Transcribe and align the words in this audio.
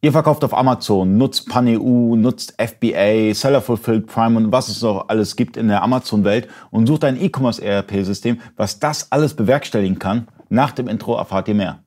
Ihr 0.00 0.12
verkauft 0.12 0.44
auf 0.44 0.56
Amazon, 0.56 1.18
nutzt 1.18 1.48
PanEU, 1.48 2.14
nutzt 2.14 2.54
FBA, 2.56 3.34
Seller 3.34 3.60
Fulfilled 3.60 4.06
Prime 4.06 4.36
und 4.36 4.52
was 4.52 4.68
es 4.68 4.80
noch 4.80 5.08
alles 5.08 5.34
gibt 5.34 5.56
in 5.56 5.66
der 5.66 5.82
Amazon-Welt 5.82 6.46
und 6.70 6.86
sucht 6.86 7.02
ein 7.02 7.20
E-Commerce 7.20 7.60
ERP-System, 7.60 8.40
was 8.56 8.78
das 8.78 9.10
alles 9.10 9.34
bewerkstelligen 9.34 9.98
kann. 9.98 10.28
Nach 10.50 10.70
dem 10.70 10.86
Intro 10.86 11.16
erfahrt 11.16 11.48
ihr 11.48 11.56
mehr. 11.56 11.80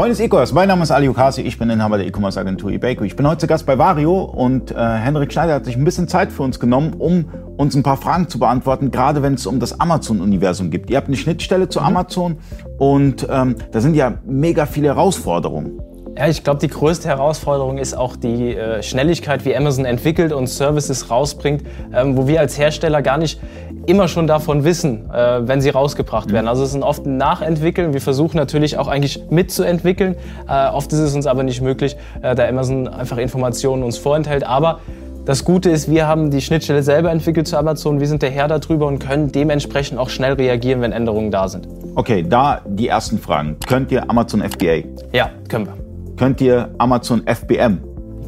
Freunde 0.00 0.16
des 0.16 0.20
E-Commerce, 0.20 0.54
mein 0.54 0.66
Name 0.66 0.82
ist 0.82 0.92
Ali 0.92 1.10
Okasi, 1.10 1.42
ich 1.42 1.58
bin 1.58 1.68
Inhaber 1.68 1.98
der 1.98 2.06
E-Commerce 2.06 2.40
Agentur 2.40 2.70
eBakery. 2.70 3.06
Ich 3.06 3.16
bin 3.16 3.28
heute 3.28 3.40
zu 3.40 3.46
Gast 3.46 3.66
bei 3.66 3.76
Vario 3.76 4.22
und 4.22 4.70
äh, 4.70 4.74
Henrik 4.74 5.30
Schneider 5.30 5.52
hat 5.52 5.66
sich 5.66 5.76
ein 5.76 5.84
bisschen 5.84 6.08
Zeit 6.08 6.32
für 6.32 6.42
uns 6.42 6.58
genommen, 6.58 6.94
um 6.94 7.26
uns 7.58 7.74
ein 7.74 7.82
paar 7.82 7.98
Fragen 7.98 8.26
zu 8.26 8.38
beantworten, 8.38 8.90
gerade 8.92 9.22
wenn 9.22 9.34
es 9.34 9.44
um 9.44 9.60
das 9.60 9.78
Amazon-Universum 9.78 10.70
geht. 10.70 10.88
Ihr 10.88 10.96
habt 10.96 11.08
eine 11.08 11.18
Schnittstelle 11.18 11.68
zu 11.68 11.80
mhm. 11.80 11.86
Amazon 11.86 12.38
und 12.78 13.26
ähm, 13.30 13.56
da 13.72 13.82
sind 13.82 13.92
ja 13.92 14.14
mega 14.24 14.64
viele 14.64 14.88
Herausforderungen. 14.88 15.82
Ja, 16.16 16.28
ich 16.28 16.44
glaube, 16.44 16.60
die 16.60 16.68
größte 16.68 17.08
Herausforderung 17.08 17.78
ist 17.78 17.96
auch 17.96 18.16
die 18.16 18.54
äh, 18.54 18.82
Schnelligkeit, 18.82 19.44
wie 19.44 19.56
Amazon 19.56 19.84
entwickelt 19.84 20.32
und 20.32 20.48
Services 20.48 21.10
rausbringt, 21.10 21.62
ähm, 21.94 22.16
wo 22.16 22.26
wir 22.26 22.40
als 22.40 22.58
Hersteller 22.58 23.00
gar 23.00 23.16
nicht 23.16 23.40
immer 23.86 24.08
schon 24.08 24.26
davon 24.26 24.64
wissen, 24.64 25.10
äh, 25.10 25.46
wenn 25.46 25.60
sie 25.60 25.70
rausgebracht 25.70 26.28
mhm. 26.28 26.32
werden. 26.32 26.48
Also 26.48 26.64
es 26.64 26.74
ist 26.74 26.82
oft 26.82 27.06
ein 27.06 27.16
Nachentwickeln. 27.16 27.92
Wir 27.92 28.00
versuchen 28.00 28.36
natürlich 28.36 28.76
auch 28.76 28.88
eigentlich 28.88 29.30
mitzuentwickeln. 29.30 30.16
Äh, 30.48 30.68
oft 30.68 30.92
ist 30.92 30.98
es 30.98 31.14
uns 31.14 31.26
aber 31.26 31.42
nicht 31.42 31.62
möglich, 31.62 31.96
äh, 32.22 32.34
da 32.34 32.46
Amazon 32.46 32.88
einfach 32.88 33.18
Informationen 33.18 33.82
uns 33.82 33.96
vorenthält. 33.96 34.44
Aber 34.44 34.80
das 35.24 35.44
Gute 35.44 35.70
ist, 35.70 35.90
wir 35.90 36.06
haben 36.06 36.30
die 36.30 36.40
Schnittstelle 36.40 36.82
selber 36.82 37.10
entwickelt 37.10 37.46
zu 37.46 37.56
Amazon. 37.56 38.00
Wir 38.00 38.08
sind 38.08 38.22
der 38.22 38.30
Herr 38.30 38.48
darüber 38.48 38.86
und 38.86 38.98
können 38.98 39.30
dementsprechend 39.30 39.98
auch 39.98 40.08
schnell 40.08 40.32
reagieren, 40.32 40.80
wenn 40.80 40.92
Änderungen 40.92 41.30
da 41.30 41.48
sind. 41.48 41.68
Okay, 41.94 42.24
da 42.28 42.62
die 42.66 42.88
ersten 42.88 43.18
Fragen. 43.18 43.56
Könnt 43.66 43.92
ihr 43.92 44.08
Amazon 44.08 44.42
FBA? 44.42 44.82
Ja, 45.12 45.30
können 45.48 45.66
wir. 45.66 45.79
Könnt 46.20 46.42
ihr 46.42 46.68
Amazon 46.76 47.26
FBM? 47.26 47.78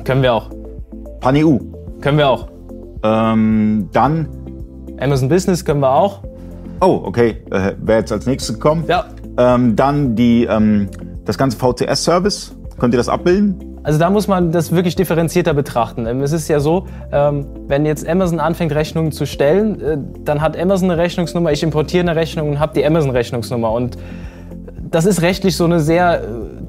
Können 0.04 0.22
wir 0.22 0.32
auch. 0.32 0.48
PanEU? 1.20 1.58
Können 2.00 2.16
wir 2.16 2.26
auch. 2.26 2.48
Ähm, 3.02 3.90
dann 3.92 4.28
Amazon 4.98 5.28
Business 5.28 5.62
können 5.62 5.80
wir 5.80 5.90
auch. 5.92 6.22
Oh, 6.80 7.02
okay. 7.04 7.42
Äh, 7.50 7.74
Wer 7.82 7.98
jetzt 7.98 8.10
als 8.10 8.24
nächstes 8.24 8.54
gekommen? 8.54 8.84
Ja. 8.88 9.04
Ähm, 9.36 9.76
dann 9.76 10.16
die, 10.16 10.44
ähm, 10.44 10.88
das 11.26 11.36
ganze 11.36 11.58
VCS-Service. 11.58 12.56
Könnt 12.78 12.94
ihr 12.94 12.96
das 12.96 13.10
abbilden? 13.10 13.78
Also 13.82 13.98
da 13.98 14.08
muss 14.08 14.26
man 14.26 14.52
das 14.52 14.72
wirklich 14.72 14.96
differenzierter 14.96 15.52
betrachten. 15.52 16.06
Ähm, 16.06 16.22
es 16.22 16.32
ist 16.32 16.48
ja 16.48 16.60
so, 16.60 16.86
ähm, 17.12 17.44
wenn 17.68 17.84
jetzt 17.84 18.08
Amazon 18.08 18.40
anfängt, 18.40 18.74
Rechnungen 18.74 19.12
zu 19.12 19.26
stellen, 19.26 19.80
äh, 19.82 19.98
dann 20.24 20.40
hat 20.40 20.58
Amazon 20.58 20.90
eine 20.90 20.98
Rechnungsnummer, 20.98 21.52
ich 21.52 21.62
importiere 21.62 22.08
eine 22.08 22.16
Rechnung 22.16 22.52
und 22.52 22.58
habe 22.58 22.72
die 22.72 22.86
Amazon-Rechnungsnummer. 22.86 23.70
Und 23.70 23.98
das 24.90 25.04
ist 25.04 25.20
rechtlich 25.20 25.58
so 25.58 25.66
eine 25.66 25.78
sehr 25.78 26.22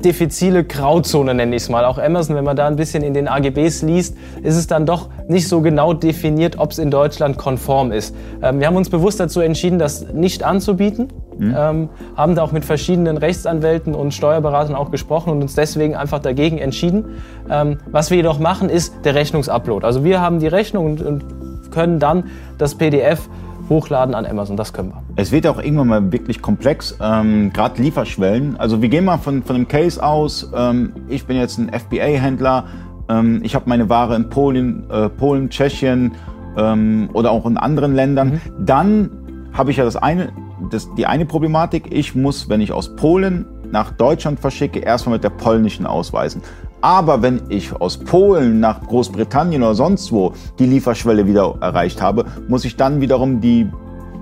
diffizile 0.03 0.63
Grauzone, 0.63 1.33
nenne 1.33 1.55
ich 1.55 1.63
es 1.63 1.69
mal. 1.69 1.85
Auch 1.85 1.97
Amazon, 1.97 2.35
wenn 2.35 2.43
man 2.43 2.55
da 2.55 2.67
ein 2.67 2.75
bisschen 2.75 3.03
in 3.03 3.13
den 3.13 3.27
AGBs 3.27 3.81
liest, 3.81 4.15
ist 4.41 4.55
es 4.55 4.67
dann 4.67 4.85
doch 4.85 5.09
nicht 5.27 5.47
so 5.47 5.61
genau 5.61 5.93
definiert, 5.93 6.57
ob 6.59 6.71
es 6.71 6.79
in 6.79 6.91
Deutschland 6.91 7.37
konform 7.37 7.91
ist. 7.91 8.15
Ähm, 8.41 8.59
wir 8.59 8.67
haben 8.67 8.75
uns 8.75 8.89
bewusst 8.89 9.19
dazu 9.19 9.39
entschieden, 9.39 9.79
das 9.79 10.13
nicht 10.13 10.43
anzubieten. 10.43 11.07
Mhm. 11.37 11.55
Ähm, 11.57 11.89
haben 12.15 12.35
da 12.35 12.43
auch 12.43 12.51
mit 12.51 12.65
verschiedenen 12.65 13.17
Rechtsanwälten 13.17 13.95
und 13.95 14.13
Steuerberatern 14.13 14.75
auch 14.75 14.91
gesprochen 14.91 15.31
und 15.31 15.41
uns 15.41 15.55
deswegen 15.55 15.95
einfach 15.95 16.19
dagegen 16.19 16.57
entschieden. 16.57 17.05
Ähm, 17.49 17.77
was 17.87 18.09
wir 18.09 18.17
jedoch 18.17 18.39
machen, 18.39 18.69
ist 18.69 18.93
der 19.03 19.15
Rechnungsupload. 19.15 19.85
Also 19.85 20.03
wir 20.03 20.21
haben 20.21 20.39
die 20.39 20.47
Rechnung 20.47 20.85
und, 20.85 21.01
und 21.01 21.23
können 21.71 21.99
dann 21.99 22.25
das 22.57 22.75
PDF 22.75 23.27
hochladen 23.69 24.15
an 24.15 24.25
Amazon. 24.25 24.57
Das 24.57 24.73
können 24.73 24.89
wir. 24.89 25.02
Es 25.15 25.31
wird 25.31 25.45
auch 25.45 25.59
irgendwann 25.59 25.87
mal 25.87 26.11
wirklich 26.11 26.41
komplex, 26.41 26.97
ähm, 26.99 27.53
gerade 27.53 27.79
Lieferschwellen. 27.79 28.57
Also 28.57 28.81
wir 28.81 28.89
gehen 28.89 29.05
mal 29.05 29.19
von, 29.19 29.43
von 29.43 29.55
dem 29.55 29.67
Case 29.67 30.03
aus, 30.03 30.49
ähm, 30.55 30.91
ich 31.07 31.25
bin 31.25 31.37
jetzt 31.37 31.59
ein 31.59 31.71
FBA-Händler, 31.71 32.65
ähm, 33.09 33.41
ich 33.43 33.53
habe 33.53 33.65
meine 33.69 33.89
Ware 33.89 34.15
in 34.15 34.29
Polen, 34.29 34.89
äh, 34.89 35.09
Polen 35.09 35.51
Tschechien 35.51 36.13
ähm, 36.57 37.09
oder 37.13 37.29
auch 37.29 37.45
in 37.45 37.57
anderen 37.57 37.93
Ländern. 37.93 38.29
Mhm. 38.57 38.65
Dann 38.65 39.09
habe 39.53 39.69
ich 39.69 39.77
ja 39.77 39.83
das 39.83 39.95
eine, 39.95 40.29
das, 40.71 40.89
die 40.95 41.05
eine 41.05 41.27
Problematik, 41.27 41.93
ich 41.93 42.15
muss, 42.15 42.49
wenn 42.49 42.59
ich 42.59 42.71
aus 42.71 42.95
Polen 42.95 43.45
nach 43.71 43.91
Deutschland 43.91 44.39
verschicke, 44.39 44.79
erstmal 44.79 45.17
mit 45.17 45.23
der 45.23 45.29
polnischen 45.29 45.85
ausweisen. 45.85 46.41
Aber 46.81 47.21
wenn 47.21 47.43
ich 47.49 47.71
aus 47.73 47.97
Polen 47.97 48.59
nach 48.59 48.81
Großbritannien 48.81 49.61
oder 49.61 49.75
sonst 49.75 50.11
wo 50.11 50.33
die 50.57 50.65
Lieferschwelle 50.65 51.27
wieder 51.27 51.55
erreicht 51.61 52.01
habe, 52.01 52.25
muss 52.47 52.65
ich 52.65 52.75
dann 52.75 52.99
wiederum 52.99 53.39
die 53.41 53.69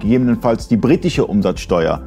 gegebenenfalls 0.01 0.67
die 0.67 0.77
britische 0.77 1.25
Umsatzsteuer 1.25 2.01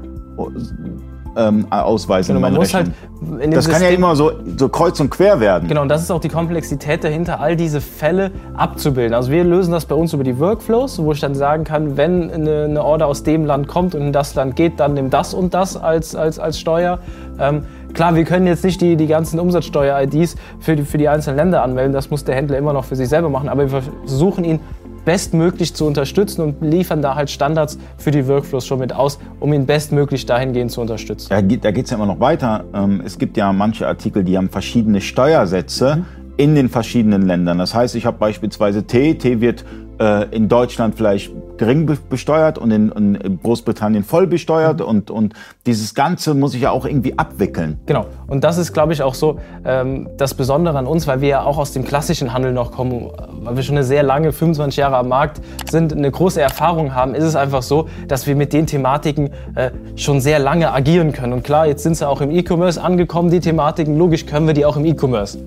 ähm, 1.37 1.67
ausweisen. 1.71 2.35
Genau, 2.35 2.47
man 2.47 2.55
muss 2.55 2.75
halt 2.75 2.91
das 3.21 3.65
System, 3.65 3.73
kann 3.73 3.83
ja 3.83 3.89
immer 3.89 4.15
so, 4.15 4.33
so 4.57 4.69
kreuz 4.69 5.01
und 5.01 5.11
quer 5.11 5.41
werden. 5.41 5.69
Genau, 5.69 5.83
und 5.83 5.89
das 5.89 6.03
ist 6.03 6.11
auch 6.11 6.21
die 6.21 6.29
Komplexität 6.29 7.03
dahinter, 7.03 7.41
all 7.41 7.57
diese 7.57 7.81
Fälle 7.81 8.31
abzubilden. 8.55 9.15
Also 9.15 9.31
wir 9.31 9.45
lösen 9.45 9.73
das 9.73 9.87
bei 9.87 9.95
uns 9.95 10.13
über 10.13 10.25
die 10.25 10.39
Workflows, 10.39 11.03
wo 11.03 11.13
ich 11.13 11.21
dann 11.21 11.35
sagen 11.35 11.65
kann, 11.65 11.97
wenn 11.97 12.31
eine, 12.31 12.65
eine 12.65 12.85
Order 12.85 13.07
aus 13.07 13.23
dem 13.23 13.45
Land 13.45 13.69
kommt 13.69 13.95
und 13.95 14.03
in 14.03 14.13
das 14.13 14.35
Land 14.35 14.57
geht, 14.57 14.79
dann 14.81 14.95
nimm 14.95 15.11
das 15.11 15.35
und 15.35 15.55
das 15.55 15.77
als, 15.77 16.15
als, 16.15 16.39
als 16.39 16.59
Steuer. 16.59 16.99
Ähm, 17.39 17.65
Klar, 17.95 18.17
wir 18.17 18.25
können 18.25 18.49
jetzt 18.49 18.65
nicht 18.65 18.81
die, 18.81 18.97
die 18.97 19.07
ganzen 19.07 19.39
Umsatzsteuer-IDs 19.39 20.35
für 20.59 20.75
die, 20.75 20.83
für 20.83 20.99
die 20.99 21.09
einzelnen 21.09 21.37
Länder 21.37 21.63
anmelden, 21.63 21.93
das 21.93 22.11
muss 22.11 22.25
der 22.25 22.35
Händler 22.35 22.59
immer 22.59 22.73
noch 22.73 22.85
für 22.85 22.97
sich 22.97 23.09
selber 23.09 23.29
machen, 23.29 23.49
aber 23.49 23.71
wir 23.71 23.83
versuchen 24.05 24.43
ihn 24.43 24.59
bestmöglich 25.05 25.75
zu 25.75 25.87
unterstützen 25.87 26.43
und 26.43 26.63
liefern 26.63 27.03
da 27.03 27.15
halt 27.15 27.31
Standards 27.31 27.79
für 27.99 28.11
die 28.11 28.27
Workflows 28.27 28.67
schon 28.67 28.79
mit 28.79 28.93
aus, 28.93 29.19
um 29.41 29.53
ihn 29.53 29.67
bestmöglich 29.67 30.27
dahingehend 30.27 30.71
zu 30.71 30.81
unterstützen. 30.81 31.29
Da 31.31 31.41
geht 31.41 31.65
es 31.65 31.91
ja 31.91 31.97
immer 31.97 32.07
noch 32.07 32.21
weiter. 32.21 32.65
Ähm, 32.75 33.03
es 33.05 33.19
gibt 33.19 33.37
ja 33.37 33.53
manche 33.53 33.87
Artikel, 33.87 34.25
die 34.25 34.37
haben 34.37 34.49
verschiedene 34.49 35.01
Steuersätze. 35.01 35.97
Mhm 35.97 36.25
in 36.37 36.55
den 36.55 36.69
verschiedenen 36.69 37.23
Ländern. 37.23 37.59
Das 37.59 37.75
heißt, 37.75 37.95
ich 37.95 38.07
habe 38.07 38.19
beispielsweise 38.19 38.85
Tee. 38.85 39.15
Tee 39.15 39.41
wird 39.41 39.65
äh, 40.01 40.29
in 40.35 40.49
Deutschland 40.49 40.97
vielleicht 40.97 41.33
gering 41.57 41.99
besteuert 42.09 42.59
und 42.59 42.71
in, 42.71 42.91
in 42.91 43.41
Großbritannien 43.43 44.05
voll 44.05 44.27
besteuert 44.27 44.81
mhm. 44.81 44.87
und, 44.87 45.11
und 45.11 45.35
dieses 45.67 45.95
Ganze 45.95 46.35
muss 46.35 46.55
ich 46.55 46.63
ja 46.63 46.71
auch 46.71 46.85
irgendwie 46.85 47.19
abwickeln. 47.19 47.79
Genau. 47.87 48.07
Und 48.27 48.45
das 48.45 48.59
ist, 48.59 48.73
glaube 48.73 48.93
ich, 48.93 49.03
auch 49.03 49.15
so 49.15 49.39
ähm, 49.65 50.09
das 50.17 50.35
Besondere 50.35 50.79
an 50.79 50.87
uns, 50.87 51.07
weil 51.07 51.21
wir 51.21 51.29
ja 51.29 51.43
auch 51.43 51.59
aus 51.59 51.73
dem 51.73 51.85
klassischen 51.85 52.33
Handel 52.33 52.53
noch 52.53 52.73
kommen, 52.73 53.11
weil 53.43 53.57
wir 53.57 53.63
schon 53.63 53.77
eine 53.77 53.85
sehr 53.85 54.03
lange, 54.03 54.33
25 54.33 54.77
Jahre 54.77 54.97
am 54.97 55.09
Markt 55.09 55.41
sind, 55.71 55.93
eine 55.93 56.11
große 56.11 56.41
Erfahrung 56.41 56.95
haben, 56.95 57.15
ist 57.15 57.25
es 57.25 57.37
einfach 57.37 57.63
so, 57.63 57.89
dass 58.09 58.27
wir 58.27 58.37
mit 58.37 58.53
den 58.53 58.67
Thematiken 58.67 59.31
äh, 59.55 59.71
schon 59.97 60.21
sehr 60.21 60.39
lange 60.39 60.73
agieren 60.73 61.13
können. 61.13 61.33
Und 61.33 61.45
klar, 61.45 61.67
jetzt 61.67 61.83
sind 61.83 61.97
sie 61.97 62.09
auch 62.09 62.21
im 62.21 62.31
E-Commerce 62.31 62.83
angekommen, 62.83 63.31
die 63.31 63.41
Thematiken. 63.41 63.97
Logisch 63.99 64.27
können 64.27 64.47
wir 64.47 64.55
die 64.55 64.65
auch 64.65 64.77
im 64.77 64.85
E-Commerce. 64.85 65.39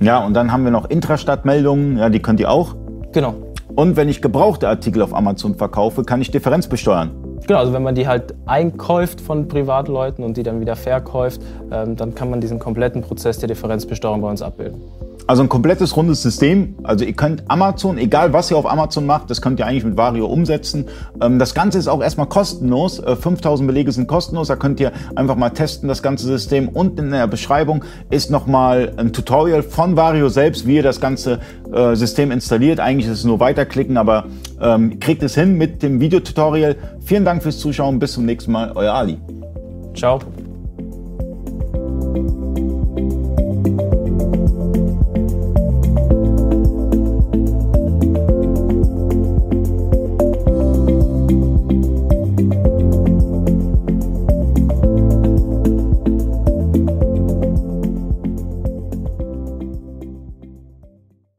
Ja, 0.00 0.24
und 0.24 0.34
dann 0.34 0.52
haben 0.52 0.64
wir 0.64 0.70
noch 0.70 0.90
Intrastadtmeldungen, 0.90 1.98
ja, 1.98 2.08
die 2.08 2.20
könnt 2.20 2.40
ihr 2.40 2.50
auch. 2.50 2.74
Genau. 3.12 3.34
Und 3.76 3.96
wenn 3.96 4.08
ich 4.08 4.22
gebrauchte 4.22 4.68
Artikel 4.68 5.02
auf 5.02 5.12
Amazon 5.12 5.56
verkaufe, 5.56 6.04
kann 6.04 6.20
ich 6.20 6.30
Differenz 6.30 6.68
besteuern. 6.68 7.10
Genau, 7.44 7.58
also 7.58 7.72
wenn 7.72 7.82
man 7.82 7.96
die 7.96 8.06
halt 8.06 8.34
einkäuft 8.46 9.20
von 9.20 9.48
Privatleuten 9.48 10.24
und 10.24 10.36
die 10.36 10.44
dann 10.44 10.60
wieder 10.60 10.76
verkauft, 10.76 11.40
ähm, 11.72 11.96
dann 11.96 12.14
kann 12.14 12.30
man 12.30 12.40
diesen 12.40 12.60
kompletten 12.60 13.02
Prozess 13.02 13.38
der 13.38 13.48
Differenzbesteuerung 13.48 14.22
bei 14.22 14.30
uns 14.30 14.42
abbilden. 14.42 14.80
Also 15.26 15.42
ein 15.42 15.48
komplettes 15.48 15.96
rundes 15.96 16.22
System. 16.22 16.74
Also 16.82 17.04
ihr 17.04 17.14
könnt 17.14 17.44
Amazon, 17.48 17.96
egal 17.96 18.32
was 18.32 18.50
ihr 18.50 18.58
auf 18.58 18.70
Amazon 18.70 19.06
macht, 19.06 19.30
das 19.30 19.40
könnt 19.40 19.58
ihr 19.58 19.66
eigentlich 19.66 19.84
mit 19.84 19.96
Vario 19.96 20.26
umsetzen. 20.26 20.86
Ähm, 21.20 21.38
das 21.38 21.54
Ganze 21.54 21.78
ist 21.78 21.88
auch 21.88 22.02
erstmal 22.02 22.26
kostenlos. 22.26 23.00
5000 23.00 23.66
äh, 23.66 23.72
Belege 23.72 23.92
sind 23.92 24.06
kostenlos. 24.06 24.48
Da 24.48 24.56
könnt 24.56 24.80
ihr 24.80 24.92
einfach 25.16 25.36
mal 25.36 25.50
testen, 25.50 25.88
das 25.88 26.02
ganze 26.02 26.26
System. 26.26 26.68
Und 26.68 26.98
in 26.98 27.10
der 27.10 27.26
Beschreibung 27.26 27.84
ist 28.10 28.30
nochmal 28.30 28.92
ein 28.98 29.12
Tutorial 29.12 29.62
von 29.62 29.96
Vario 29.96 30.28
selbst, 30.28 30.66
wie 30.66 30.76
ihr 30.76 30.82
das 30.82 31.00
ganze 31.00 31.40
äh, 31.72 31.94
System 31.94 32.30
installiert. 32.30 32.80
Eigentlich 32.80 33.10
ist 33.10 33.20
es 33.20 33.24
nur 33.24 33.40
weiterklicken, 33.40 33.96
aber 33.96 34.26
ähm, 34.60 35.00
kriegt 35.00 35.22
es 35.22 35.34
hin 35.34 35.56
mit 35.56 35.82
dem 35.82 36.00
Videotutorial. 36.00 36.76
Vielen 37.00 37.24
Dank 37.24 37.42
fürs 37.42 37.58
Zuschauen. 37.58 37.98
Bis 37.98 38.12
zum 38.12 38.26
nächsten 38.26 38.52
Mal. 38.52 38.72
Euer 38.74 38.92
Ali. 38.92 39.18
Ciao. 39.94 40.18